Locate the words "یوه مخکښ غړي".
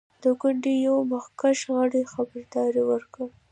0.85-2.01